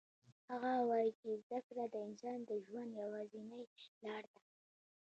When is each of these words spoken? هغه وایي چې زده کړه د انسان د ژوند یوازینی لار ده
هغه 0.49 0.71
وایي 0.89 1.11
چې 1.19 1.27
زده 1.43 1.59
کړه 1.67 1.85
د 1.89 1.95
انسان 2.07 2.39
د 2.45 2.51
ژوند 2.65 2.91
یوازینی 3.03 3.63
لار 4.03 4.23
ده 4.33 4.41